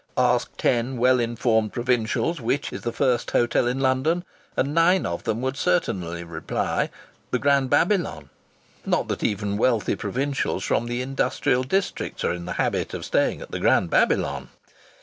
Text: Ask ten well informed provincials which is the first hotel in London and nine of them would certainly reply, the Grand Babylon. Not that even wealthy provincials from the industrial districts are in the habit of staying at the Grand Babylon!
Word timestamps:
Ask 0.17 0.57
ten 0.57 0.97
well 0.97 1.19
informed 1.19 1.73
provincials 1.73 2.41
which 2.41 2.73
is 2.73 2.81
the 2.81 2.91
first 2.91 3.29
hotel 3.29 3.67
in 3.67 3.79
London 3.79 4.25
and 4.57 4.73
nine 4.73 5.05
of 5.05 5.25
them 5.25 5.43
would 5.43 5.55
certainly 5.55 6.23
reply, 6.23 6.89
the 7.29 7.37
Grand 7.37 7.69
Babylon. 7.69 8.31
Not 8.83 9.07
that 9.09 9.23
even 9.23 9.57
wealthy 9.57 9.95
provincials 9.95 10.63
from 10.63 10.87
the 10.87 11.03
industrial 11.03 11.61
districts 11.61 12.23
are 12.23 12.33
in 12.33 12.45
the 12.45 12.53
habit 12.53 12.95
of 12.95 13.05
staying 13.05 13.41
at 13.43 13.51
the 13.51 13.59
Grand 13.59 13.91
Babylon! 13.91 14.49